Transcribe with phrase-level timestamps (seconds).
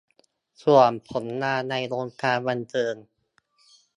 [0.63, 2.93] ส่วนผลงานในวงการบันเทิง